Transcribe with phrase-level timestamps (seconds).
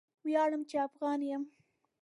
[0.25, 1.43] ویاړم چې افغان یم.